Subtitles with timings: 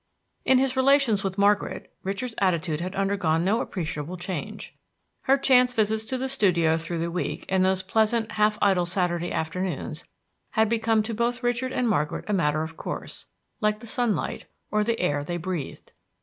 [0.45, 4.75] In his relations with Margaret, Richard's attitude had undergone no appreciable change.
[5.29, 9.31] Her chance visits to the studio through the week and those pleasant, half idle Saturday
[9.31, 10.05] afternoons
[10.53, 13.27] had become to both Richard and Margaret a matter of course,
[13.59, 15.93] like the sunlight, or the air they breathed.